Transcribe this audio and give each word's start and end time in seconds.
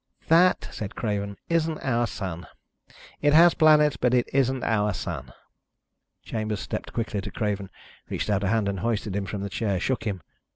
"That," 0.29 0.67
said 0.71 0.95
Craven, 0.95 1.37
"isn't 1.47 1.77
our 1.83 2.07
Sun. 2.07 2.47
It 3.21 3.33
has 3.35 3.53
planets, 3.53 3.97
but 3.97 4.15
it 4.15 4.27
isn't 4.33 4.63
our 4.63 4.93
Sun." 4.95 5.31
Chambers 6.23 6.59
stepped 6.61 6.91
quickly 6.91 7.21
to 7.21 7.29
Craven, 7.29 7.69
reached 8.09 8.31
out 8.31 8.43
a 8.43 8.47
hand 8.47 8.67
and 8.67 8.79
hoisted 8.79 9.15
him 9.15 9.27
from 9.27 9.41
the 9.43 9.47
chair, 9.51 9.79
shook 9.79 10.05
him. 10.05 10.23